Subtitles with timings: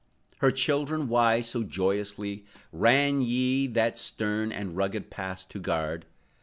[0.39, 6.07] Her children, why so joyously, Ran ye, that stern and rugged pass to guard?